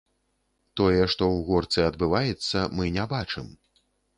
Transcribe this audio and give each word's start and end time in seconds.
Тое, 0.79 1.03
што 1.11 1.23
ў 1.33 1.37
горцы 1.51 1.79
адбываецца, 1.91 2.67
мы 2.81 2.91
не 2.97 3.07
бачым. 3.13 3.57